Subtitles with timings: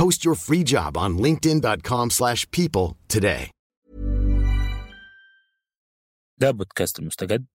[0.00, 3.50] Post your free job on linkedin.com/people slash people today.
[6.40, 7.46] ده بودكاست المستجد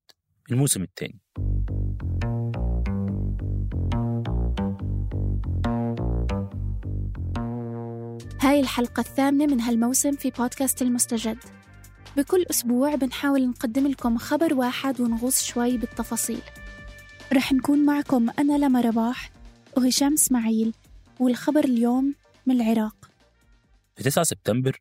[0.52, 1.20] الموسم الثاني
[8.42, 11.38] هاي الحلقة الثامنة من هالموسم في بودكاست المستجد.
[12.18, 16.42] بكل أسبوع بنحاول نقدم لكم خبر واحد ونغوص شوي بالتفاصيل.
[17.34, 19.32] رح نكون معكم أنا لما رباح
[19.78, 20.74] وهشام إسماعيل
[21.20, 22.16] والخبر اليوم
[22.48, 23.10] من العراق.
[23.96, 24.80] في 9 سبتمبر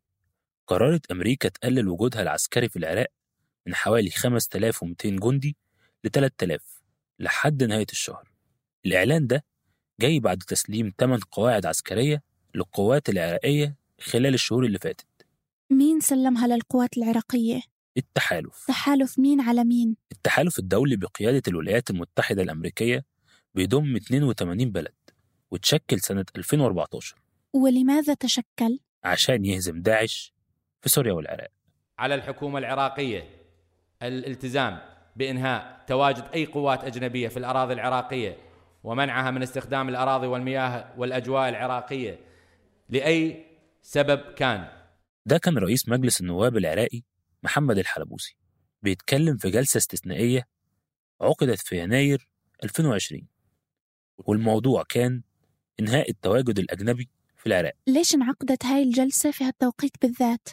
[0.67, 3.07] قررت أمريكا تقلل وجودها العسكري في العراق
[3.67, 5.57] من حوالي 5200 جندي
[6.05, 6.83] ل 3000
[7.19, 8.31] لحد نهاية الشهر.
[8.87, 9.45] الإعلان ده
[10.01, 12.23] جاي بعد تسليم 8 قواعد عسكرية
[12.55, 15.07] للقوات العراقية خلال الشهور اللي فاتت.
[15.71, 17.63] مين سلمها للقوات العراقية؟
[17.97, 18.65] التحالف.
[18.69, 23.05] تحالف مين على مين؟ التحالف الدولي بقيادة الولايات المتحدة الأمريكية
[23.55, 24.95] بيضم 82 بلد
[25.51, 27.26] وتشكل سنة 2014
[27.57, 30.35] ولماذا تشكل؟ عشان يهزم داعش
[30.83, 31.49] في سوريا والعراق
[31.99, 33.31] على الحكومة العراقية
[34.03, 34.79] الالتزام
[35.17, 38.37] بإنهاء تواجد أي قوات أجنبية في الأراضي العراقية
[38.85, 42.19] ومنعها من استخدام الأراضي والمياه والأجواء العراقية
[42.89, 43.47] لأي
[43.83, 44.69] سبب كان
[45.27, 47.03] ده كان رئيس مجلس النواب العراقي
[47.43, 48.37] محمد الحلبوسي
[48.83, 50.49] بيتكلم في جلسة استثنائية
[51.21, 52.29] عقدت في يناير
[52.65, 53.23] 2020
[54.19, 55.23] والموضوع كان
[55.81, 57.09] إنهاء التواجد الأجنبي
[57.47, 60.49] في العراق ليش انعقدت هاي الجلسة في هالتوقيت بالذات؟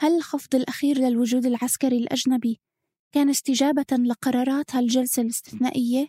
[0.00, 2.60] هل الخفض الأخير للوجود العسكري الأجنبي
[3.12, 6.08] كان استجابة لقرارات هالجلسة الاستثنائية؟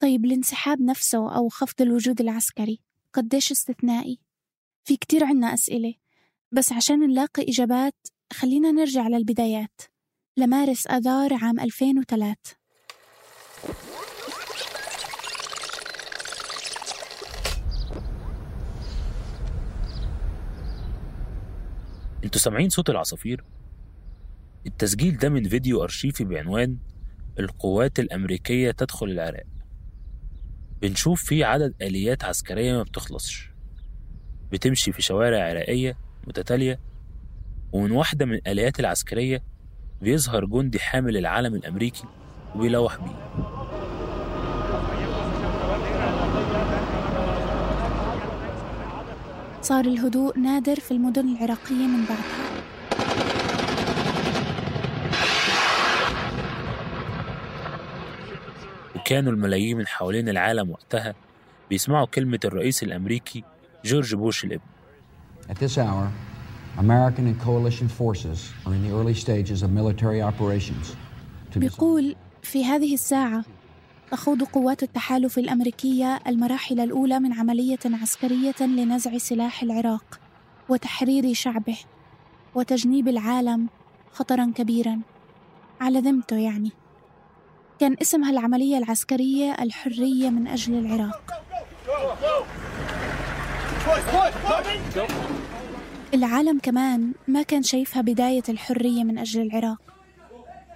[0.00, 2.80] طيب الانسحاب نفسه أو خفض الوجود العسكري
[3.12, 4.18] قديش استثنائي؟
[4.84, 5.94] في كتير عنا أسئلة
[6.52, 7.96] بس عشان نلاقي إجابات
[8.32, 9.80] خلينا نرجع للبدايات
[10.36, 12.57] لمارس آذار عام 2003
[22.28, 23.44] أنتوا سامعين صوت العصافير؟
[24.66, 26.76] التسجيل ده من فيديو أرشيفي بعنوان
[27.38, 29.46] القوات الأمريكية تدخل العراق.
[30.82, 33.50] بنشوف فيه عدد آليات عسكرية ما بتخلصش.
[34.52, 36.80] بتمشي في شوارع عراقية متتالية
[37.72, 39.42] ومن واحدة من الآليات العسكرية
[40.00, 42.04] بيظهر جندي حامل العلم الأمريكي
[42.54, 43.57] وبيلوح بيه.
[49.68, 52.62] صار الهدوء نادر في المدن العراقية من بعدها.
[58.96, 61.14] وكانوا الملايين من حوالين العالم وقتها
[61.70, 63.44] بيسمعوا كلمة الرئيس الأمريكي
[63.84, 64.62] جورج بوش الابن.
[65.48, 66.08] At this hour,
[66.78, 70.96] American and coalition forces are in the early stages of military operations.
[71.56, 73.44] بيقول في هذه الساعة
[74.10, 80.20] تخوض قوات التحالف الأمريكية المراحل الأولى من عملية عسكرية لنزع سلاح العراق
[80.68, 81.76] وتحرير شعبه
[82.54, 83.68] وتجنيب العالم
[84.12, 85.00] خطرا كبيرا.
[85.80, 86.72] على ذمته يعني.
[87.80, 91.44] كان اسم هالعملية العسكرية الحرية من أجل العراق.
[96.14, 99.82] العالم كمان ما كان شايفها بداية الحرية من أجل العراق.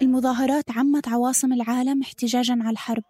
[0.01, 3.03] المظاهرات عمت عواصم العالم احتجاجا على الحرب.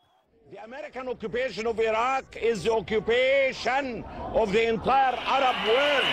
[0.53, 4.03] The American occupation of Iraq is the occupation
[4.35, 6.05] of the entire Arab world.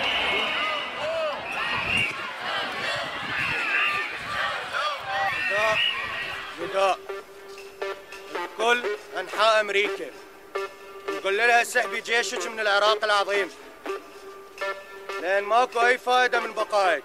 [6.62, 6.98] نداء
[8.58, 8.82] كل
[9.19, 10.10] أنحاء أمريكا.
[11.08, 13.50] نقول لها اسحبي جيشك من العراق العظيم.
[15.22, 17.04] لأن ماكو أي فائدة من بقائك.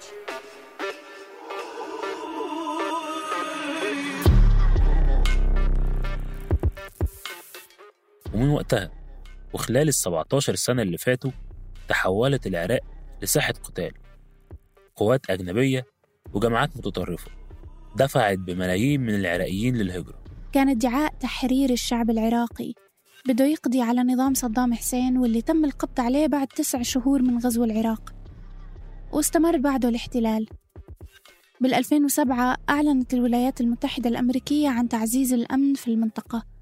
[8.35, 8.91] ومن وقتها
[9.53, 11.31] وخلال ال 17 سنة اللي فاتوا
[11.87, 12.79] تحولت العراق
[13.21, 13.91] لساحة قتال
[14.95, 15.85] قوات أجنبية
[16.33, 17.31] وجماعات متطرفة
[17.95, 20.23] دفعت بملايين من العراقيين للهجرة.
[20.51, 22.73] كان ادعاء تحرير الشعب العراقي
[23.27, 27.63] بده يقضي على نظام صدام حسين واللي تم القبض عليه بعد تسع شهور من غزو
[27.63, 28.13] العراق.
[29.11, 30.47] واستمر بعده الاحتلال.
[31.61, 36.54] بال 2007 أعلنت الولايات المتحدة الأمريكية عن تعزيز الأمن في المنطقة.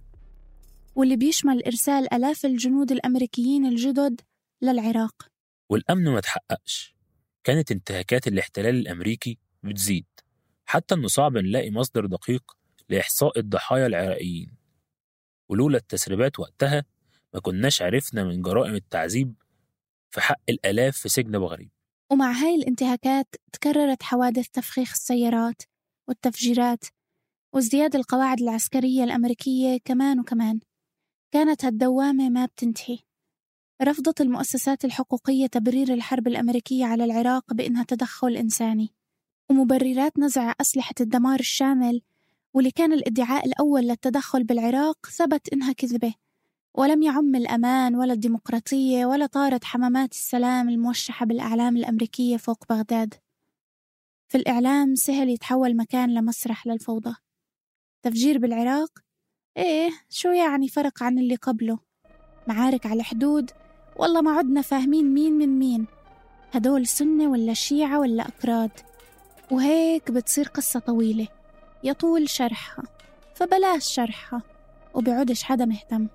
[0.96, 4.22] واللي بيشمل إرسال آلاف الجنود الأمريكيين الجدد
[4.62, 5.28] للعراق.
[5.70, 6.96] والأمن ما تحققش.
[7.44, 10.06] كانت انتهاكات الاحتلال الأمريكي بتزيد.
[10.66, 12.44] حتى إنه صعب نلاقي مصدر دقيق
[12.90, 14.56] لإحصاء الضحايا العراقيين.
[15.50, 16.86] ولولا التسريبات وقتها
[17.34, 19.34] ما كناش عرفنا من جرائم التعذيب
[20.12, 21.70] في حق الآلاف في سجن بغريب
[22.12, 25.62] ومع هاي الانتهاكات تكررت حوادث تفخيخ السيارات
[26.08, 26.86] والتفجيرات
[27.54, 30.60] وازدياد القواعد العسكرية الأمريكية كمان وكمان.
[31.34, 33.00] كانت هالدوامة ما بتنتهي.
[33.82, 38.94] رفضت المؤسسات الحقوقية تبرير الحرب الأمريكية على العراق بإنها تدخل إنساني.
[39.50, 42.02] ومبررات نزع أسلحة الدمار الشامل
[42.54, 46.14] واللي كان الادعاء الأول للتدخل بالعراق ثبت إنها كذبة.
[46.74, 53.14] ولم يعم الأمان ولا الديمقراطية ولا طارت حمامات السلام الموشحة بالأعلام الأمريكية فوق بغداد.
[54.30, 57.16] في الإعلام سهل يتحول مكان لمسرح للفوضى.
[58.02, 58.90] تفجير بالعراق؟
[59.58, 61.80] إيه شو يعني فرق عن اللي قبله؟
[62.48, 63.52] معارك على حدود؟
[63.96, 65.86] والله ما عدنا فاهمين مين من مين.
[66.54, 68.72] هدول سنة ولا شيعة ولا أكراد؟
[69.52, 71.28] وهيك بتصير قصة طويلة.
[71.84, 72.84] يطول شرحها.
[73.36, 74.42] فبلاش شرحها.
[74.94, 76.08] وبعودش حدا مهتم.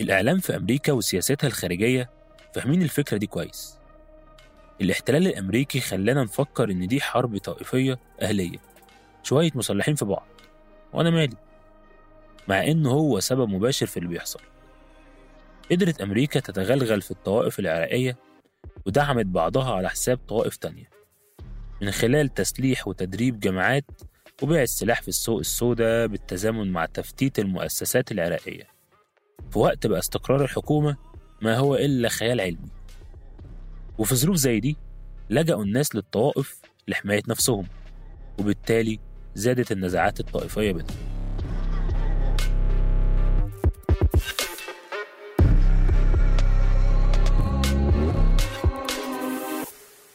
[0.00, 2.10] الإعلام في أمريكا وسياستها الخارجية
[2.54, 3.78] فاهمين الفكرة دي كويس.
[4.80, 8.58] الاحتلال الأمريكي خلانا نفكر إن دي حرب طائفية أهلية.
[9.22, 10.26] شوية مسلحين في بعض.
[10.92, 11.36] وأنا مالي.
[12.48, 14.40] مع إنه هو سبب مباشر في اللي بيحصل.
[15.70, 18.16] قدرت أمريكا تتغلغل في الطوائف العراقية
[18.86, 20.90] ودعمت بعضها على حساب طوائف تانية.
[21.82, 23.84] من خلال تسليح وتدريب جماعات
[24.42, 28.66] وبيع السلاح في السوق السوداء بالتزامن مع تفتيت المؤسسات العراقية.
[29.50, 30.96] في وقت بقى استقرار الحكومة
[31.42, 32.68] ما هو إلا خيال علمي.
[33.98, 34.76] وفي ظروف زي دي
[35.30, 37.66] لجأوا الناس للطوائف لحماية نفسهم
[38.38, 38.98] وبالتالي
[39.34, 41.11] زادت النزاعات الطائفية بينهم.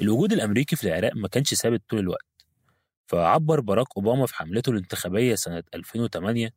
[0.02, 2.26] الوجود الأمريكي في العراق ما كانش ثابت طول الوقت.
[3.08, 6.54] فعبر باراك أوباما في حملته الانتخابية سنة 2008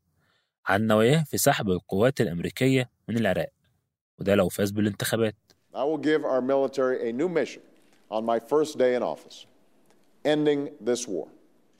[0.66, 3.48] عن نواياه في سحب القوات الأمريكية من العراق.
[4.19, 5.37] وده لو فاز بالانتخابات.
[5.75, 7.62] I will give our military a new mission
[8.10, 9.46] on my first day in office,
[10.25, 11.28] ending this war.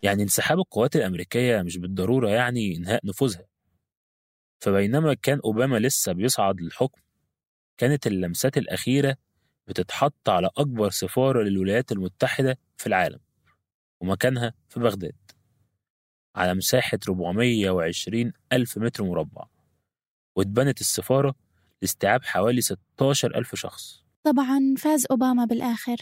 [0.02, 3.46] يعني انسحاب القوات الأمريكية مش بالضرورة يعني إنهاء نفوذها.
[4.60, 7.00] فبينما كان أوباما لسه بيصعد للحكم
[7.78, 9.16] كانت اللمسات الأخيرة
[9.70, 13.19] بتتحط على أكبر سفارة للولايات المتحدة في العالم
[14.00, 15.17] ومكانها في بغداد
[16.37, 19.44] على مساحة 420 ألف متر مربع
[20.37, 21.34] واتبنت السفارة
[21.82, 24.05] لاستيعاب حوالي 16 ألف شخص.
[24.25, 25.96] طبعا فاز أوباما بالآخر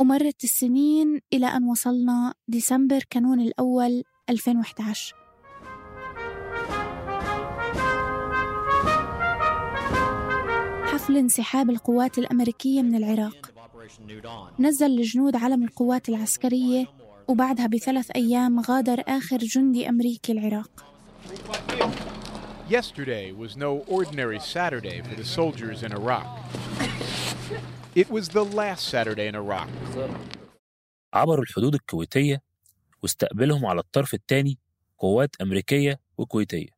[0.00, 5.16] ومرت السنين إلى أن وصلنا ديسمبر كانون الأول 2011
[11.06, 13.52] حفل انسحاب القوات الأمريكية من العراق
[14.60, 16.86] نزل الجنود علم القوات العسكرية
[17.28, 20.86] وبعدها بثلاث أيام غادر آخر جندي أمريكي العراق
[22.68, 26.26] Yesterday was no ordinary Saturday for the soldiers in Iraq.
[27.94, 29.68] It was the last Saturday in Iraq.
[31.14, 32.42] عبروا الحدود الكويتية
[33.02, 34.58] واستقبلهم على الطرف الثاني
[34.98, 36.75] قوات أمريكية وكويتية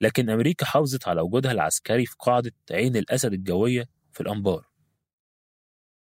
[0.00, 4.68] لكن أمريكا حافظت على وجودها العسكري في قاعدة عين الأسد الجوية في الأنبار.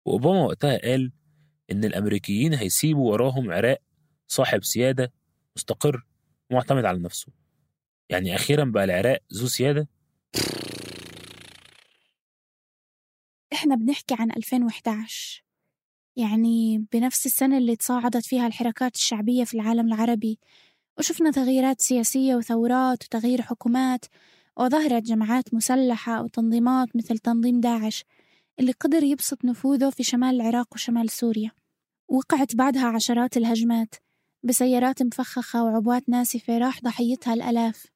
[0.05, 1.13] وأوباما وقتها قال
[1.71, 3.79] إن الأمريكيين هيسيبوا وراهم عراق
[4.29, 5.13] صاحب سيادة
[5.57, 6.07] مستقر
[6.51, 7.33] ومعتمد على نفسه.
[8.09, 9.89] يعني أخيرا بقى العراق ذو سيادة؟
[13.53, 15.43] إحنا بنحكي عن 2011
[16.17, 20.39] يعني بنفس السنة اللي تصاعدت فيها الحركات الشعبية في العالم العربي
[20.99, 24.05] وشفنا تغييرات سياسية وثورات وتغيير حكومات
[24.57, 28.05] وظهرت جماعات مسلحة وتنظيمات مثل تنظيم داعش
[28.61, 31.51] اللي قدر يبسط نفوذه في شمال العراق وشمال سوريا.
[32.09, 33.95] وقعت بعدها عشرات الهجمات
[34.43, 37.87] بسيارات مفخخة وعبوات ناسفة راح ضحيتها الألاف.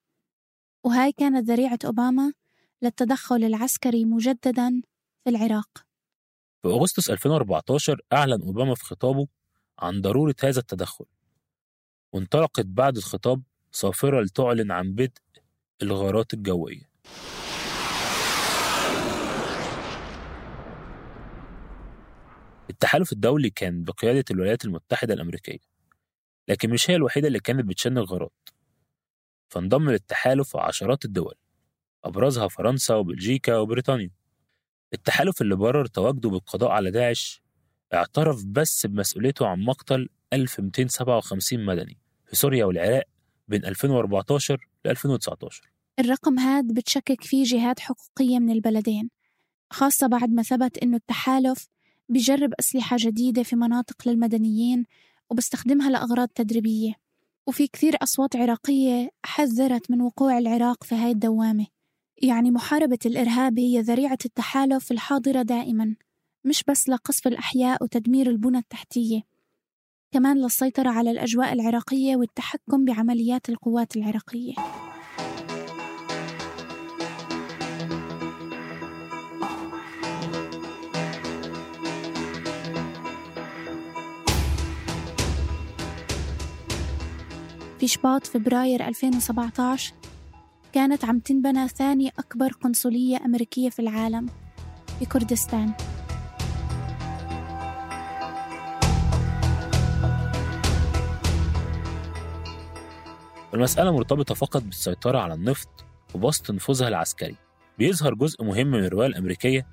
[0.84, 2.32] وهاي كانت ذريعة أوباما
[2.82, 4.82] للتدخل العسكري مجددا
[5.24, 5.68] في العراق.
[6.62, 9.26] في أغسطس 2014 أعلن أوباما في خطابه
[9.78, 11.04] عن ضرورة هذا التدخل.
[12.12, 15.12] وانطلقت بعد الخطاب صافرة لتعلن عن بدء
[15.82, 16.90] الغارات الجوية.
[22.70, 25.58] التحالف الدولي كان بقيادة الولايات المتحدة الأمريكية
[26.48, 28.48] لكن مش هي الوحيدة اللي كانت بتشن الغارات
[29.48, 31.34] فانضم للتحالف عشرات الدول
[32.04, 34.10] أبرزها فرنسا وبلجيكا وبريطانيا.
[34.94, 37.42] التحالف اللي برر تواجده بالقضاء على داعش
[37.94, 43.04] اعترف بس بمسؤوليته عن مقتل 1257 مدني في سوريا والعراق
[43.48, 49.10] بين 2014 ل 2019 الرقم هاد بتشكك فيه جهات حقوقية من البلدين
[49.70, 51.68] خاصة بعد ما ثبت إنه التحالف
[52.08, 54.84] بيجرب أسلحة جديدة في مناطق للمدنيين
[55.30, 56.94] وبستخدمها لأغراض تدريبية
[57.46, 61.66] وفي كثير أصوات عراقية حذرت من وقوع العراق في هاي الدوامة.
[62.22, 65.94] يعني محاربة الإرهاب هي ذريعة التحالف الحاضرة دائما.
[66.44, 69.22] مش بس لقصف الأحياء وتدمير البنى التحتية
[70.12, 74.54] كمان للسيطرة على الأجواء العراقية والتحكم بعمليات القوات العراقية.
[87.78, 89.94] في شباط فبراير 2017
[90.72, 94.26] كانت عم تنبنى ثاني أكبر قنصلية أمريكية في العالم
[94.98, 95.06] في
[103.50, 105.68] كردستان المسألة مرتبطة فقط بالسيطرة على النفط
[106.14, 107.36] وبسط نفوذها العسكري.
[107.78, 109.66] بيظهر جزء مهم من الرواية الأمريكية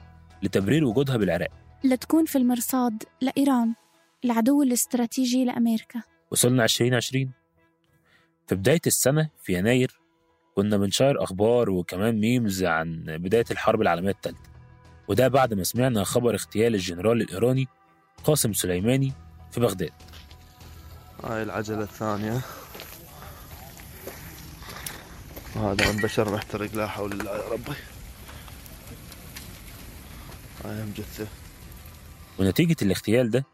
[0.43, 1.49] لتبرير وجودها بالعراق.
[1.83, 3.75] لتكون في المرصاد لإيران
[4.25, 6.01] العدو الاستراتيجي لأمريكا.
[6.31, 7.31] وصلنا 2020
[8.47, 9.99] في بداية السنة في يناير
[10.55, 14.49] كنا بنشير أخبار وكمان memes عن بداية الحرب العالمية الثالثة.
[15.07, 17.67] وده بعد ما سمعنا خبر اغتيال الجنرال الإيراني
[18.23, 19.13] قاسم سليماني
[19.51, 19.91] في بغداد.
[21.23, 22.41] هاي العجلة الثانية.
[25.57, 27.75] وهذا من بشر محترق لا حول الله يا ربي.
[30.65, 31.27] هاي مجثة
[32.39, 33.45] ونتيجة الاغتيال ده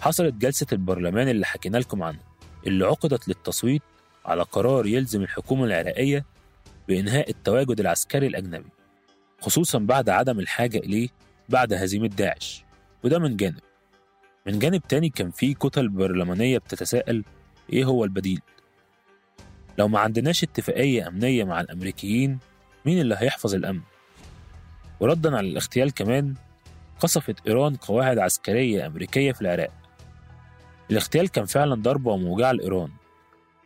[0.00, 2.20] حصلت جلسة البرلمان اللي حكينا لكم عنها
[2.66, 3.82] اللي عقدت للتصويت
[4.24, 6.24] على قرار يلزم الحكومة العراقية
[6.88, 8.68] بإنهاء التواجد العسكري الأجنبي
[9.40, 11.08] خصوصا بعد عدم الحاجة إليه
[11.48, 12.64] بعد هزيمة داعش.
[13.04, 13.60] وده من جانب.
[14.46, 17.24] من جانب تاني كان في كتل برلمانية بتتساءل
[17.72, 18.40] إيه هو البديل؟
[19.78, 22.38] لو ما عندناش اتفاقية أمنية مع الأمريكيين
[22.86, 23.80] مين اللي هيحفظ الأمن؟
[25.00, 26.34] وردا على الاغتيال كمان
[27.00, 29.70] قصفت إيران قواعد عسكرية أمريكية في العراق.
[30.90, 32.88] الاغتيال كان فعلا ضربة وموجعة لإيران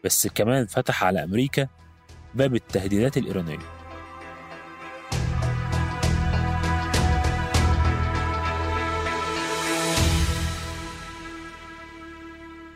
[0.04, 1.68] بس كمان فتح على أمريكا
[2.34, 3.58] باب التهديدات الإيرانية.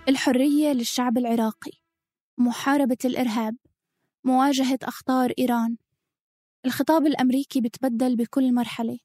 [0.09, 1.80] الحرية للشعب العراقي.
[2.41, 3.57] محاربة الإرهاب
[4.25, 5.77] مواجهة أخطار إيران.
[6.67, 8.99] الخطاب الأمريكي بتبدل بكل مرحلة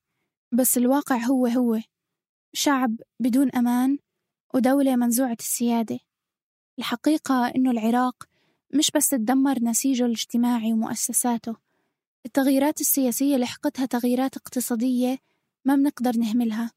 [0.52, 1.80] بس الواقع هو هو.
[2.54, 3.98] شعب بدون أمان
[4.54, 6.00] ودولة منزوعة السيادة.
[6.80, 8.24] الحقيقة إنه العراق
[8.74, 11.56] مش بس تدمر نسيجه الاجتماعي ومؤسساته
[12.26, 15.18] التغييرات السياسية لحقتها تغييرات اقتصادية
[15.66, 16.72] ما بنقدر نهملها.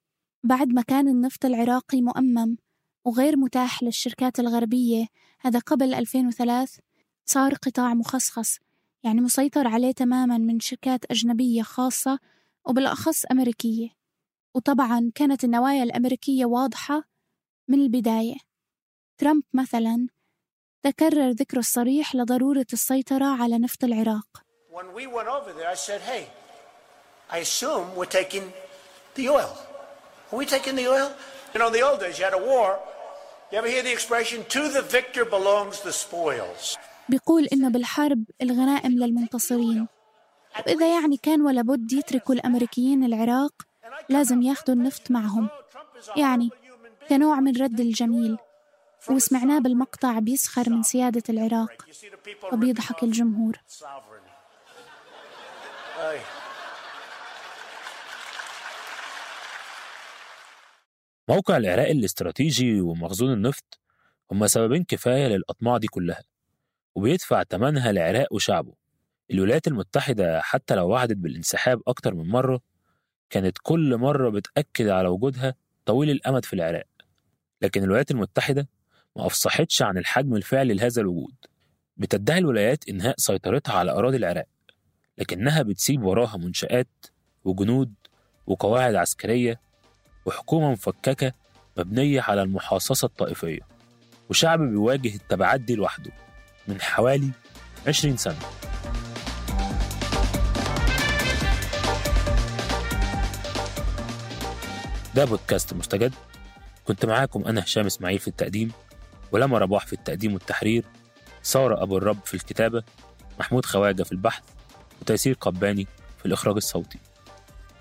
[0.44, 2.56] بعد ما كان النفط العراقي مؤمم
[3.04, 5.06] وغير متاح للشركات الغربية
[5.40, 6.82] هذا قبل 2003
[7.24, 8.58] صار قطاع مخصص
[9.02, 12.18] يعني مسيطر عليه تماما من شركات أجنبية خاصة
[12.64, 13.88] وبالأخص أمريكية
[14.54, 17.04] وطبعا كانت النوايا الأمريكية واضحة
[17.68, 18.36] من البداية
[19.18, 20.08] ترامب مثلا
[20.82, 24.26] تكرر ذكره الصريح لضرورة السيطرة على نفط العراق
[24.70, 26.24] When we went over there, I said, hey,
[27.30, 28.52] I assume we're taking
[29.16, 29.52] the oil.
[30.30, 31.10] Are we taking the oil?
[31.52, 32.68] You know, in the old days, you had a war.
[33.50, 36.76] You ever hear the expression, to the victor belongs the spoils?
[37.08, 39.88] بيقول إنه بالحرب الغنائم للمنتصرين.
[40.66, 43.52] وإذا يعني كان ولا بد يتركوا الأمريكيين العراق
[44.08, 45.48] لازم ياخدوا النفط معهم.
[46.16, 46.50] يعني
[47.08, 48.38] كنوع من رد الجميل.
[49.10, 51.86] وسمعناه بالمقطع بيسخر من سيادة العراق
[52.52, 53.58] وبيضحك الجمهور.
[61.28, 63.80] موقع العراق الاستراتيجي ومخزون النفط
[64.32, 66.23] هما سببين كفاية للأطماع دي كلها
[66.94, 68.73] وبيدفع ثمنها العراق وشعبه
[69.30, 72.61] الولايات المتحدة حتى لو وعدت بالانسحاب أكتر من مرة
[73.30, 75.54] كانت كل مرة بتأكد على وجودها
[75.87, 76.87] طويل الأمد في العراق
[77.62, 78.68] لكن الولايات المتحدة
[79.16, 81.35] ما أفصحتش عن الحجم الفعلي لهذا الوجود.
[81.97, 84.47] بتدعي الولايات إنهاء سيطرتها على أراضي العراق
[85.18, 87.06] لكنها بتسيب وراها منشآت
[87.44, 87.94] وجنود
[88.47, 89.61] وقواعد عسكرية
[90.26, 91.32] وحكومة مفككة
[91.78, 93.60] مبنية على المحاصصة الطائفية
[94.30, 96.10] وشعب بيواجه التبعات دي لوحده
[96.68, 97.30] من حوالي
[97.87, 98.38] 20 سنة.
[105.14, 106.14] ده بودكاست مستجد.
[106.84, 108.72] كنت معاكم أنا هشام إسماعيل في التقديم
[109.32, 110.84] ولما رباح في التقديم والتحرير
[111.42, 112.82] سارة أبو الرب في الكتابة
[113.40, 114.42] محمود خواجة في البحث
[115.00, 115.87] وتيسير قباني
[116.18, 116.98] في الإخراج الصوتي.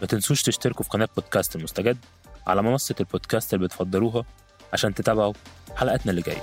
[0.01, 1.97] ما تنسوش تشتركوا في قناة بودكاست المستجد
[2.47, 4.23] على منصة البودكاست اللي بتفضلوها
[4.73, 5.33] عشان تتابعوا
[5.75, 6.41] حلقاتنا اللي جاية.